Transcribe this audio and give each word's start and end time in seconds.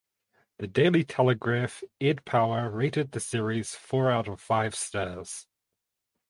The 0.57 0.65
Daily 0.65 1.03
Telegraph 1.03 1.83
Ed 2.01 2.25
Power 2.25 2.71
rated 2.71 3.11
the 3.11 3.19
series 3.19 3.75
four 3.75 4.09
out 4.09 4.27
of 4.27 4.41
five 4.41 4.73
stars. 4.73 5.45